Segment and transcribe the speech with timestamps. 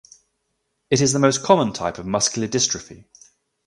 [0.89, 3.05] It is the most common type of muscular dystrophy.